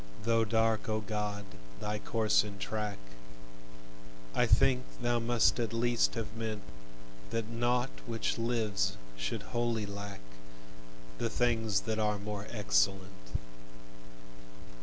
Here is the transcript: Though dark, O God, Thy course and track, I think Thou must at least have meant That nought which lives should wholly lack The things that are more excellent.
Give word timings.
Though 0.23 0.43
dark, 0.45 0.89
O 0.89 0.99
God, 0.99 1.45
Thy 1.79 1.99
course 1.99 2.43
and 2.43 2.59
track, 2.59 2.97
I 4.33 4.47
think 4.47 4.81
Thou 4.99 5.19
must 5.19 5.59
at 5.59 5.73
least 5.73 6.15
have 6.15 6.35
meant 6.35 6.63
That 7.29 7.49
nought 7.49 7.91
which 8.07 8.39
lives 8.39 8.97
should 9.15 9.43
wholly 9.53 9.85
lack 9.85 10.21
The 11.19 11.29
things 11.29 11.81
that 11.81 11.99
are 11.99 12.17
more 12.17 12.47
excellent. 12.49 13.29